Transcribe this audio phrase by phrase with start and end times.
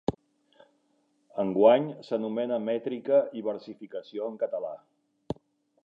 [1.43, 4.75] Enguany s'anomena "Mètrica i versificació en català".